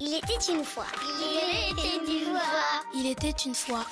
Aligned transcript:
Il 0.00 0.14
était 0.14 0.52
une 0.52 0.64
fois. 0.64 0.86
Il 0.94 1.72
était 1.72 1.96
une 2.12 2.24
fois. 2.24 2.40
Il 2.94 3.06
était 3.06 3.30
une 3.46 3.54
fois. 3.54 3.86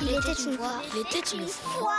Il 0.00 0.08
était 0.08 0.42
une 0.42 0.56
fois. 0.56 0.82
Il 0.94 1.00
était 1.00 1.36
une 1.36 1.46
fois. 1.48 1.92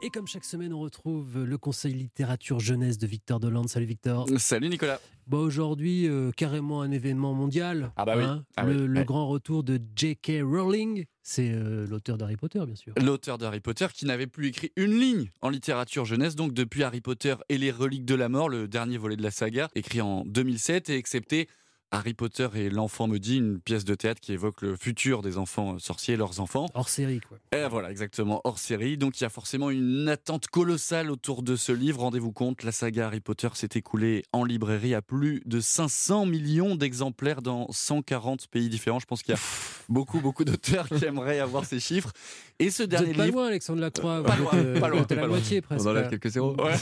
Et 0.00 0.10
comme 0.10 0.26
chaque 0.28 0.44
semaine, 0.44 0.72
on 0.72 0.78
retrouve 0.80 1.44
le 1.44 1.58
conseil 1.58 1.92
littérature 1.92 2.60
jeunesse 2.60 2.98
de 2.98 3.06
Victor 3.06 3.40
Dolande. 3.40 3.68
Salut 3.68 3.86
Victor. 3.86 4.26
Salut 4.38 4.68
Nicolas. 4.68 5.00
Bon, 5.26 5.38
aujourd'hui, 5.40 6.06
euh, 6.08 6.30
carrément 6.30 6.82
un 6.82 6.90
événement 6.92 7.34
mondial. 7.34 7.84
hein. 7.84 7.92
Ah 7.96 8.04
bah 8.04 8.14
oui. 8.16 8.24
Ah 8.56 8.64
le 8.64 8.72
oui, 8.82 8.86
le 8.86 8.98
ouais. 9.00 9.04
grand 9.04 9.28
retour 9.28 9.64
de 9.64 9.78
J.K. 9.96 10.40
Rowling. 10.42 11.04
C'est 11.22 11.50
euh, 11.52 11.86
l'auteur 11.86 12.16
d'Harry 12.16 12.36
Potter, 12.36 12.60
bien 12.64 12.76
sûr. 12.76 12.94
L'auteur 13.02 13.38
d'Harry 13.38 13.60
Potter 13.60 13.86
qui 13.92 14.06
n'avait 14.06 14.26
plus 14.28 14.48
écrit 14.48 14.72
une 14.76 14.98
ligne 14.98 15.30
en 15.42 15.50
littérature 15.50 16.04
jeunesse, 16.06 16.36
donc 16.36 16.54
depuis 16.54 16.84
Harry 16.84 17.00
Potter 17.02 17.34
et 17.48 17.58
les 17.58 17.70
reliques 17.72 18.06
de 18.06 18.14
la 18.14 18.28
mort, 18.28 18.48
le 18.48 18.68
dernier 18.68 18.96
volet 18.98 19.16
de 19.16 19.22
la 19.22 19.30
saga, 19.32 19.68
écrit 19.74 20.00
en 20.00 20.22
2007 20.24 20.88
et 20.90 20.96
excepté 20.96 21.48
Harry 21.90 22.14
Potter 22.14 22.48
et 22.54 22.70
l'enfant 22.70 23.08
maudit, 23.08 23.38
une 23.38 23.60
pièce 23.60 23.84
de 23.84 23.94
théâtre 23.94 24.20
qui 24.20 24.32
évoque 24.32 24.62
le 24.62 24.76
futur 24.76 25.22
des 25.22 25.38
enfants 25.38 25.78
sorciers 25.78 26.14
et 26.14 26.16
leurs 26.16 26.40
enfants. 26.40 26.66
Hors 26.74 26.88
série, 26.88 27.20
quoi. 27.20 27.38
Et 27.52 27.66
voilà, 27.68 27.90
exactement, 27.90 28.40
hors 28.44 28.58
série. 28.58 28.98
Donc 28.98 29.20
il 29.20 29.24
y 29.24 29.26
a 29.26 29.30
forcément 29.30 29.70
une 29.70 30.08
attente 30.08 30.48
colossale 30.48 31.10
autour 31.10 31.42
de 31.42 31.56
ce 31.56 31.72
livre. 31.72 32.00
Rendez-vous 32.00 32.32
compte, 32.32 32.62
la 32.62 32.72
saga 32.72 33.06
Harry 33.06 33.20
Potter 33.20 33.48
s'est 33.54 33.70
écoulée 33.74 34.24
en 34.32 34.44
librairie 34.44 34.94
à 34.94 35.02
plus 35.02 35.42
de 35.46 35.60
500 35.60 36.26
millions 36.26 36.74
d'exemplaires 36.76 37.42
dans 37.42 37.66
140 37.70 38.48
pays 38.48 38.68
différents. 38.68 38.98
Je 38.98 39.06
pense 39.06 39.22
qu'il 39.22 39.34
y 39.34 39.36
a 39.36 39.40
beaucoup, 39.88 40.20
beaucoup 40.20 40.44
d'auteurs 40.44 40.88
qui 40.88 41.04
aimeraient 41.04 41.40
avoir 41.40 41.64
ces 41.64 41.80
chiffres. 41.80 42.12
Et 42.58 42.70
ce 42.70 42.82
dernier 42.82 43.14
pas 43.14 43.24
livre. 43.24 43.38
loin, 43.38 43.46
Alexandre 43.48 43.80
Lacroix. 43.80 44.22
Pas 44.22 44.36
loin, 44.36 44.52
êtes, 44.52 44.66
euh, 44.66 44.80
pas 44.80 44.88
loin, 44.88 45.02
pas 45.04 45.14
la 45.14 45.20
loin. 45.22 45.30
moitié, 45.30 45.60
presque. 45.60 45.84
On 45.86 45.90
enlève 45.90 46.08
quelques 46.08 46.30
zéros. 46.30 46.56
Ouais. 46.56 46.74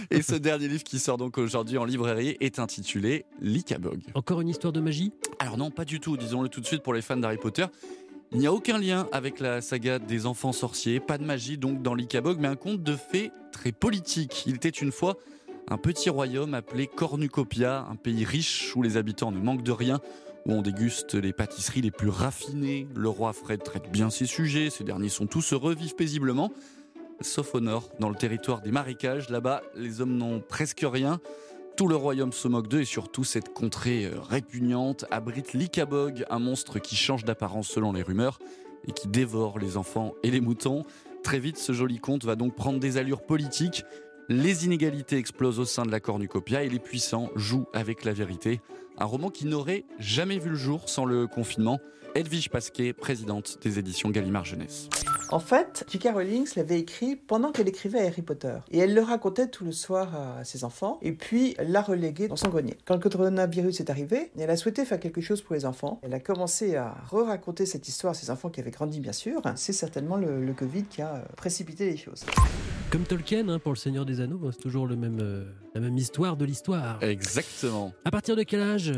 Et 0.10 0.22
ce 0.22 0.34
dernier 0.34 0.68
livre 0.68 0.84
qui 0.84 0.98
sort 0.98 1.18
donc 1.18 1.38
aujourd'hui 1.38 1.78
en 1.78 1.84
librairie 1.84 2.36
est 2.40 2.58
intitulé 2.58 3.24
L'Icabog. 3.40 4.00
Encore 4.14 4.40
une 4.40 4.48
histoire 4.48 4.72
de 4.72 4.80
magie? 4.80 5.12
Alors 5.38 5.56
non, 5.56 5.70
pas 5.70 5.84
du 5.84 6.00
tout, 6.00 6.16
disons-le 6.16 6.48
tout 6.48 6.60
de 6.60 6.66
suite 6.66 6.82
pour 6.82 6.94
les 6.94 7.02
fans 7.02 7.16
d'Harry 7.16 7.38
Potter. 7.38 7.66
Il 8.32 8.38
n'y 8.38 8.46
a 8.46 8.52
aucun 8.52 8.78
lien 8.78 9.06
avec 9.12 9.38
la 9.38 9.60
saga 9.60 9.98
des 9.98 10.26
enfants 10.26 10.52
sorciers, 10.52 10.98
pas 10.98 11.18
de 11.18 11.24
magie 11.24 11.56
donc 11.56 11.82
dans 11.82 11.94
l'Icabog, 11.94 12.38
mais 12.40 12.48
un 12.48 12.56
conte 12.56 12.82
de 12.82 12.96
fées 12.96 13.30
très 13.52 13.70
politique. 13.70 14.44
Il 14.46 14.56
était 14.56 14.68
une 14.68 14.90
fois 14.90 15.16
un 15.68 15.78
petit 15.78 16.10
royaume 16.10 16.54
appelé 16.54 16.86
Cornucopia, 16.86 17.86
un 17.88 17.96
pays 17.96 18.24
riche 18.24 18.74
où 18.74 18.82
les 18.82 18.96
habitants 18.96 19.30
ne 19.30 19.38
manquent 19.38 19.62
de 19.62 19.72
rien, 19.72 20.00
où 20.46 20.52
on 20.52 20.62
déguste 20.62 21.14
les 21.14 21.32
pâtisseries 21.32 21.80
les 21.80 21.90
plus 21.90 22.08
raffinées. 22.08 22.86
Le 22.94 23.08
roi 23.08 23.32
Fred 23.32 23.62
traite 23.62 23.90
bien 23.90 24.10
ses 24.10 24.26
sujets, 24.26 24.70
ces 24.70 24.84
derniers 24.84 25.08
sont 25.08 25.26
tous 25.26 25.52
heureux, 25.52 25.76
paisiblement. 25.96 26.52
Sauf 27.20 27.54
au 27.54 27.60
nord, 27.60 27.90
dans 28.00 28.10
le 28.10 28.16
territoire 28.16 28.60
des 28.60 28.70
marécages, 28.70 29.30
là-bas, 29.30 29.62
les 29.76 30.00
hommes 30.00 30.16
n'ont 30.16 30.40
presque 30.40 30.84
rien. 30.84 31.20
Tout 31.76 31.88
le 31.88 31.96
royaume 31.96 32.32
se 32.32 32.46
moque 32.46 32.68
d'eux 32.68 32.82
et 32.82 32.84
surtout 32.84 33.24
cette 33.24 33.52
contrée 33.52 34.04
euh, 34.04 34.20
répugnante 34.20 35.06
abrite 35.10 35.54
l'Icabog, 35.54 36.24
un 36.30 36.38
monstre 36.38 36.78
qui 36.78 36.94
change 36.94 37.24
d'apparence 37.24 37.68
selon 37.68 37.92
les 37.92 38.02
rumeurs 38.02 38.38
et 38.86 38.92
qui 38.92 39.08
dévore 39.08 39.58
les 39.58 39.76
enfants 39.76 40.14
et 40.22 40.30
les 40.30 40.40
moutons. 40.40 40.84
Très 41.24 41.40
vite, 41.40 41.56
ce 41.56 41.72
joli 41.72 41.98
conte 41.98 42.24
va 42.24 42.36
donc 42.36 42.54
prendre 42.54 42.78
des 42.78 42.96
allures 42.96 43.22
politiques. 43.22 43.84
Les 44.30 44.64
inégalités 44.64 45.18
explosent 45.18 45.58
au 45.60 45.66
sein 45.66 45.84
de 45.84 45.90
la 45.90 46.00
cornucopia 46.00 46.62
et 46.62 46.70
les 46.70 46.78
puissants 46.78 47.28
jouent 47.36 47.66
avec 47.74 48.04
la 48.04 48.14
vérité. 48.14 48.62
Un 48.96 49.04
roman 49.04 49.28
qui 49.28 49.44
n'aurait 49.44 49.84
jamais 49.98 50.38
vu 50.38 50.48
le 50.48 50.56
jour 50.56 50.88
sans 50.88 51.04
le 51.04 51.26
confinement. 51.26 51.78
Edwige 52.14 52.48
Pasquet, 52.48 52.94
présidente 52.94 53.58
des 53.60 53.78
éditions 53.78 54.08
Gallimard 54.08 54.46
Jeunesse. 54.46 54.88
En 55.30 55.40
fait, 55.40 55.84
J.K. 55.90 56.10
Rowling 56.14 56.46
l'avait 56.54 56.78
écrit 56.78 57.16
pendant 57.16 57.50
qu'elle 57.50 57.66
écrivait 57.66 58.06
Harry 58.06 58.22
Potter. 58.22 58.54
Et 58.70 58.78
elle 58.78 58.94
le 58.94 59.00
racontait 59.00 59.48
tout 59.48 59.64
le 59.64 59.72
soir 59.72 60.14
à 60.14 60.44
ses 60.44 60.62
enfants, 60.62 60.98
et 61.02 61.12
puis 61.12 61.54
elle 61.58 61.72
l'a 61.72 61.82
relégué 61.82 62.28
dans 62.28 62.36
son 62.36 62.48
grenier. 62.50 62.76
Quand 62.84 62.94
le 62.94 63.00
coronavirus 63.00 63.80
est 63.80 63.90
arrivé, 63.90 64.30
elle 64.38 64.50
a 64.50 64.56
souhaité 64.56 64.84
faire 64.84 65.00
quelque 65.00 65.20
chose 65.20 65.42
pour 65.42 65.56
les 65.56 65.66
enfants. 65.66 65.98
Elle 66.02 66.14
a 66.14 66.20
commencé 66.20 66.76
à 66.76 66.94
re-raconter 67.10 67.66
cette 67.66 67.88
histoire 67.88 68.12
à 68.12 68.14
ses 68.14 68.30
enfants 68.30 68.48
qui 68.48 68.60
avaient 68.60 68.70
grandi, 68.70 69.00
bien 69.00 69.12
sûr. 69.12 69.42
C'est 69.56 69.72
certainement 69.72 70.16
le, 70.16 70.44
le 70.44 70.52
Covid 70.52 70.84
qui 70.84 71.02
a 71.02 71.16
euh, 71.16 71.22
précipité 71.36 71.90
les 71.90 71.96
choses. 71.96 72.24
Comme 72.90 73.02
Tolkien, 73.02 73.48
hein, 73.48 73.58
pour 73.58 73.72
Le 73.72 73.76
Seigneur 73.76 74.06
des 74.06 74.13
Anneaux, 74.20 74.40
c'est 74.52 74.60
toujours 74.60 74.86
le 74.86 74.96
même, 74.96 75.18
euh, 75.20 75.44
la 75.74 75.80
même 75.80 75.96
histoire 75.96 76.36
de 76.36 76.44
l'histoire. 76.44 77.02
Exactement. 77.02 77.92
À 78.04 78.10
partir 78.10 78.36
de 78.36 78.42
quel 78.42 78.60
âge? 78.60 78.92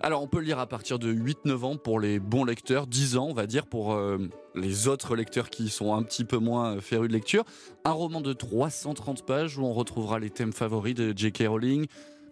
Alors, 0.00 0.22
on 0.22 0.26
peut 0.26 0.38
le 0.38 0.44
lire 0.44 0.58
à 0.58 0.66
partir 0.66 0.98
de 0.98 1.12
8-9 1.12 1.64
ans 1.64 1.76
pour 1.76 2.00
les 2.00 2.18
bons 2.18 2.44
lecteurs, 2.44 2.86
10 2.86 3.16
ans, 3.16 3.26
on 3.30 3.34
va 3.34 3.46
dire, 3.46 3.66
pour 3.66 3.94
euh, 3.94 4.18
les 4.54 4.88
autres 4.88 5.16
lecteurs 5.16 5.50
qui 5.50 5.68
sont 5.68 5.94
un 5.94 6.02
petit 6.02 6.24
peu 6.24 6.38
moins 6.38 6.76
euh, 6.76 6.80
férus 6.80 7.08
de 7.08 7.12
lecture. 7.14 7.44
Un 7.84 7.92
roman 7.92 8.20
de 8.20 8.32
330 8.32 9.24
pages 9.26 9.58
où 9.58 9.62
on 9.62 9.72
retrouvera 9.72 10.18
les 10.18 10.30
thèmes 10.30 10.52
favoris 10.52 10.94
de 10.94 11.12
J.K. 11.16 11.44
Rowling. 11.48 11.86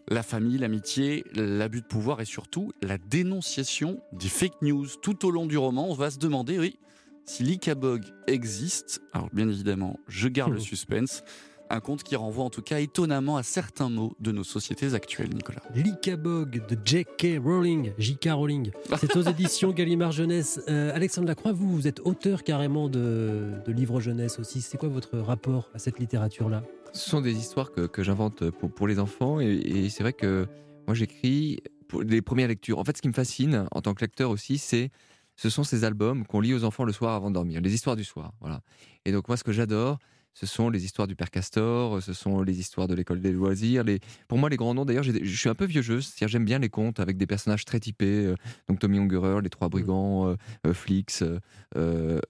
La 0.08 0.22
famille, 0.22 0.58
l'amitié, 0.58 1.24
l'abus 1.34 1.82
de 1.82 1.86
pouvoir 1.86 2.20
et 2.20 2.24
surtout 2.24 2.72
la 2.82 2.98
dénonciation 2.98 4.00
des 4.12 4.28
fake 4.28 4.62
news. 4.62 4.86
Tout 5.02 5.24
au 5.26 5.30
long 5.30 5.46
du 5.46 5.56
roman, 5.56 5.88
on 5.88 5.94
va 5.94 6.10
se 6.10 6.18
demander, 6.18 6.58
oui, 6.58 6.78
si 7.30 7.44
l'Icabog 7.44 8.02
existe. 8.26 9.00
Alors, 9.12 9.28
bien 9.32 9.48
évidemment, 9.48 10.00
je 10.08 10.26
garde 10.26 10.52
le 10.52 10.58
suspense. 10.60 11.22
Un 11.72 11.78
conte 11.78 12.02
qui 12.02 12.16
renvoie 12.16 12.42
en 12.42 12.50
tout 12.50 12.62
cas 12.62 12.80
étonnamment 12.80 13.36
à 13.36 13.44
certains 13.44 13.88
mots 13.88 14.16
de 14.18 14.32
nos 14.32 14.42
sociétés 14.42 14.94
actuelles, 14.94 15.32
Nicolas. 15.32 15.62
L'Icabog 15.72 16.66
de 16.66 16.76
J.K. 16.84 17.38
Rowling, 17.40 17.92
J.K. 17.96 18.30
Rowling. 18.32 18.72
C'est 18.98 19.14
aux 19.14 19.22
éditions 19.22 19.70
Gallimard 19.70 20.10
Jeunesse. 20.10 20.60
Euh, 20.68 20.92
Alexandre 20.92 21.28
Lacroix, 21.28 21.52
vous, 21.52 21.70
vous 21.70 21.86
êtes 21.86 22.00
auteur 22.00 22.42
carrément 22.42 22.88
de, 22.88 23.52
de 23.64 23.72
livres 23.72 24.00
jeunesse 24.00 24.40
aussi. 24.40 24.62
C'est 24.62 24.78
quoi 24.78 24.88
votre 24.88 25.18
rapport 25.18 25.70
à 25.72 25.78
cette 25.78 26.00
littérature-là? 26.00 26.64
Ce 26.92 27.08
sont 27.08 27.20
des 27.20 27.36
histoires 27.36 27.70
que, 27.70 27.86
que 27.86 28.02
j'invente 28.02 28.50
pour, 28.50 28.72
pour 28.72 28.88
les 28.88 28.98
enfants 28.98 29.40
et, 29.40 29.46
et 29.46 29.90
c'est 29.90 30.02
vrai 30.02 30.12
que 30.12 30.48
moi 30.88 30.94
j'écris 30.96 31.60
pour 31.86 32.02
les 32.02 32.20
premières 32.20 32.48
lectures. 32.48 32.80
En 32.80 32.84
fait, 32.84 32.96
ce 32.96 33.02
qui 33.02 33.08
me 33.08 33.12
fascine 33.12 33.68
en 33.70 33.80
tant 33.80 33.94
que 33.94 34.00
lecteur 34.00 34.30
aussi, 34.30 34.58
c'est 34.58 34.90
ce 35.36 35.48
sont 35.48 35.62
ces 35.62 35.84
albums 35.84 36.26
qu'on 36.26 36.40
lit 36.40 36.52
aux 36.52 36.64
enfants 36.64 36.82
le 36.82 36.92
soir 36.92 37.14
avant 37.14 37.30
de 37.30 37.34
dormir, 37.34 37.60
les 37.60 37.72
histoires 37.72 37.94
du 37.94 38.04
soir. 38.04 38.32
Voilà. 38.40 38.60
Et 39.04 39.12
donc 39.12 39.28
moi, 39.28 39.36
ce 39.36 39.44
que 39.44 39.52
j'adore, 39.52 39.98
ce 40.34 40.46
sont 40.46 40.70
les 40.70 40.84
histoires 40.84 41.08
du 41.08 41.16
père 41.16 41.30
Castor, 41.30 42.02
ce 42.02 42.12
sont 42.12 42.42
les 42.42 42.60
histoires 42.60 42.88
de 42.88 42.94
l'école 42.94 43.20
des 43.20 43.32
loisirs. 43.32 43.84
Les... 43.84 44.00
Pour 44.28 44.38
moi, 44.38 44.48
les 44.48 44.56
grands 44.56 44.74
noms, 44.74 44.84
d'ailleurs, 44.84 45.02
je 45.02 45.36
suis 45.36 45.48
un 45.48 45.54
peu 45.54 45.64
vieux 45.64 45.82
jeu, 45.82 46.00
c'est-à-dire 46.00 46.28
j'aime 46.28 46.44
bien 46.44 46.58
les 46.58 46.68
contes 46.68 47.00
avec 47.00 47.16
des 47.16 47.26
personnages 47.26 47.64
très 47.64 47.80
typés, 47.80 48.26
euh, 48.26 48.36
donc 48.68 48.78
Tommy 48.78 48.98
Ungerer, 48.98 49.40
les 49.42 49.50
trois 49.50 49.68
brigands, 49.68 50.28
euh, 50.28 50.36
euh, 50.66 50.72
Flix, 50.72 51.24
euh, 51.76 52.20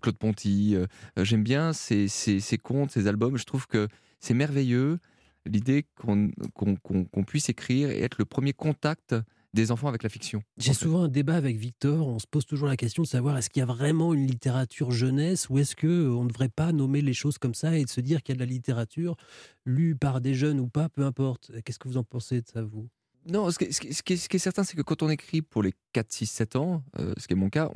Claude 0.00 0.18
Ponty. 0.18 0.76
j'aime 1.16 1.42
bien 1.42 1.72
ces, 1.72 2.08
ces, 2.08 2.40
ces 2.40 2.58
contes, 2.58 2.90
ces 2.90 3.06
albums. 3.06 3.36
Je 3.36 3.44
trouve 3.44 3.66
que 3.66 3.88
c'est 4.20 4.34
merveilleux 4.34 4.98
l'idée 5.46 5.86
qu'on 5.96 7.24
puisse 7.26 7.48
écrire 7.48 7.90
et 7.90 8.02
être 8.02 8.16
le 8.18 8.24
premier 8.24 8.52
contact 8.52 9.14
des 9.54 9.70
enfants 9.70 9.88
avec 9.88 10.02
la 10.02 10.08
fiction. 10.08 10.42
J'ai 10.58 10.70
en 10.70 10.74
fait. 10.74 10.78
souvent 10.80 11.02
un 11.04 11.08
débat 11.08 11.34
avec 11.36 11.56
Victor. 11.56 12.06
On 12.06 12.18
se 12.18 12.26
pose 12.26 12.44
toujours 12.46 12.68
la 12.68 12.76
question 12.76 13.02
de 13.02 13.08
savoir 13.08 13.36
est-ce 13.38 13.48
qu'il 13.50 13.60
y 13.60 13.62
a 13.62 13.66
vraiment 13.66 14.12
une 14.14 14.26
littérature 14.26 14.90
jeunesse 14.90 15.48
ou 15.48 15.58
est-ce 15.58 15.74
que 15.76 15.86
euh, 15.86 16.10
on 16.14 16.24
ne 16.24 16.28
devrait 16.28 16.48
pas 16.48 16.72
nommer 16.72 17.00
les 17.00 17.14
choses 17.14 17.38
comme 17.38 17.54
ça 17.54 17.76
et 17.78 17.84
de 17.84 17.90
se 17.90 18.00
dire 18.00 18.22
qu'il 18.22 18.34
y 18.34 18.36
a 18.36 18.40
de 18.40 18.44
la 18.44 18.50
littérature 18.52 19.16
lue 19.64 19.96
par 19.96 20.20
des 20.20 20.34
jeunes 20.34 20.60
ou 20.60 20.68
pas, 20.68 20.88
peu 20.88 21.04
importe. 21.04 21.50
Qu'est-ce 21.64 21.78
que 21.78 21.88
vous 21.88 21.96
en 21.96 22.04
pensez 22.04 22.40
de 22.42 22.46
ça, 22.52 22.62
vous? 22.62 22.88
Non, 23.28 23.50
ce 23.50 23.58
qui, 23.58 23.64
est- 23.64 23.72
ce 23.72 23.80
qui 23.80 23.88
est- 23.88 23.92
ce 23.92 24.02
qui 24.02 24.12
est, 24.12 24.16
ce 24.16 24.28
qui 24.28 24.36
est 24.36 24.40
certain, 24.40 24.62
c'est 24.62 24.76
que 24.76 24.82
quand 24.82 25.02
on 25.02 25.08
écrit 25.10 25.42
pour 25.42 25.62
les 25.62 25.72
4, 25.92 26.12
6, 26.12 26.26
7 26.26 26.54
ans, 26.56 26.84
euh, 27.00 27.12
ce 27.16 27.26
qui 27.26 27.32
est 27.32 27.36
mon 27.36 27.50
cas, 27.50 27.70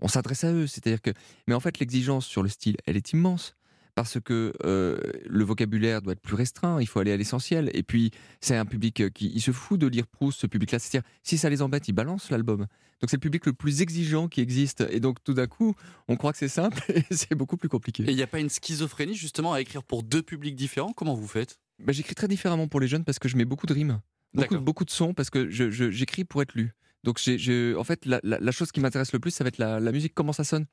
on 0.00 0.08
s'adresse 0.08 0.44
à 0.44 0.52
eux. 0.52 0.66
C'est-à-dire 0.66 1.02
que, 1.02 1.10
mais 1.46 1.54
en 1.54 1.60
fait, 1.60 1.78
l'exigence 1.80 2.24
sur 2.26 2.42
le 2.42 2.48
style, 2.48 2.76
elle 2.86 2.96
est 2.96 3.12
immense. 3.12 3.56
Parce 4.02 4.20
que 4.20 4.52
euh, 4.64 4.98
le 5.26 5.44
vocabulaire 5.44 6.02
doit 6.02 6.12
être 6.14 6.20
plus 6.20 6.34
restreint, 6.34 6.80
il 6.80 6.86
faut 6.86 7.00
aller 7.00 7.12
à 7.12 7.16
l'essentiel. 7.16 7.70
Et 7.74 7.82
puis, 7.82 8.10
c'est 8.40 8.56
un 8.56 8.64
public 8.66 9.00
euh, 9.00 9.10
qui 9.10 9.30
il 9.34 9.40
se 9.40 9.50
fout 9.52 9.78
de 9.80 9.86
lire 9.86 10.06
Proust, 10.06 10.40
ce 10.40 10.46
public-là. 10.46 10.78
C'est-à-dire, 10.78 11.08
si 11.22 11.38
ça 11.38 11.48
les 11.50 11.62
embête, 11.62 11.88
ils 11.88 11.92
balancent 11.92 12.30
l'album. 12.30 12.60
Donc, 13.00 13.08
c'est 13.10 13.16
le 13.16 13.20
public 13.20 13.46
le 13.46 13.52
plus 13.52 13.80
exigeant 13.82 14.28
qui 14.28 14.40
existe. 14.40 14.84
Et 14.90 15.00
donc, 15.00 15.22
tout 15.24 15.32
d'un 15.34 15.46
coup, 15.46 15.74
on 16.08 16.16
croit 16.16 16.32
que 16.32 16.38
c'est 16.38 16.48
simple 16.48 16.78
et 16.94 17.04
c'est 17.10 17.34
beaucoup 17.34 17.56
plus 17.56 17.68
compliqué. 17.68 18.02
Et 18.04 18.10
il 18.10 18.16
n'y 18.16 18.22
a 18.22 18.26
pas 18.26 18.40
une 18.40 18.50
schizophrénie 18.50 19.14
justement 19.14 19.52
à 19.54 19.60
écrire 19.60 19.82
pour 19.82 20.02
deux 20.02 20.22
publics 20.22 20.54
différents? 20.56 20.92
Comment 20.92 21.14
vous 21.14 21.28
faites? 21.28 21.58
Bah, 21.78 21.92
j'écris 21.92 22.14
très 22.14 22.28
différemment 22.28 22.68
pour 22.68 22.80
les 22.80 22.88
jeunes 22.88 23.04
parce 23.04 23.18
que 23.18 23.28
je 23.28 23.36
mets 23.36 23.46
beaucoup 23.46 23.66
de 23.66 23.72
rimes, 23.72 24.00
beaucoup, 24.34 24.84
de 24.84 24.90
sons 24.90 25.14
parce 25.14 25.30
que 25.30 25.48
je- 25.50 25.70
je- 25.70 25.90
j'écris 25.90 26.24
pour 26.24 26.42
être 26.42 26.54
lu. 26.54 26.72
Donc, 27.04 27.18
en 27.18 27.84
fait, 27.84 28.04
la, 28.04 28.20
la- 28.22 28.38
la 28.38 28.52
chose 28.52 28.70
qui 28.72 28.80
m'intéresse 28.80 29.12
le 29.14 29.18
plus, 29.18 29.30
ça 29.30 29.44
va 29.44 29.48
être 29.48 29.56
la, 29.58 29.80
la 29.80 29.92
musique, 29.92 30.12
comment 30.14 30.34
ça 30.34 30.44
sonne 30.44 30.66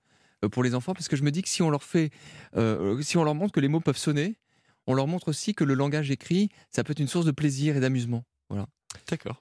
pour 0.52 0.64
les 0.64 0.76
enfants, 0.76 0.94
parce 0.94 1.08
que 1.08 1.16
je 1.16 1.24
me 1.24 1.32
dis 1.32 1.42
que 1.42 1.50
si 1.50 1.62
on 1.62 1.70
leur 1.70 1.84
fait, 1.84 2.12
euh, 2.56 3.02
si 3.02 3.18
on 3.18 3.24
leur 3.24 3.36
montre 3.36 3.54
que 3.54 3.60
les 3.60 3.68
mots 3.68 3.80
peuvent 3.80 3.98
sonner, 3.98 4.38
on 4.86 4.94
leur 4.94 5.08
montre 5.08 5.30
aussi 5.30 5.54
que 5.54 5.64
le 5.64 5.74
langage 5.74 6.12
écrit, 6.12 6.50
ça 6.72 6.84
peut 6.84 6.92
être 6.92 7.00
une 7.00 7.08
source 7.08 7.26
de 7.26 7.32
plaisir 7.32 7.76
et 7.76 7.80
d'amusement. 7.80 8.24
Voilà. 8.50 8.68
D'accord. 9.10 9.36